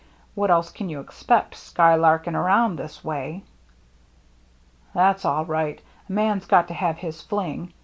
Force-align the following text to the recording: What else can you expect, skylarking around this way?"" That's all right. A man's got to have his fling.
What 0.33 0.49
else 0.49 0.71
can 0.71 0.89
you 0.89 0.99
expect, 0.99 1.53
skylarking 1.53 2.33
around 2.33 2.75
this 2.75 3.03
way?"" 3.03 3.43
That's 4.95 5.25
all 5.25 5.45
right. 5.45 5.79
A 6.09 6.11
man's 6.11 6.45
got 6.47 6.67
to 6.69 6.73
have 6.73 6.97
his 6.97 7.21
fling. 7.21 7.71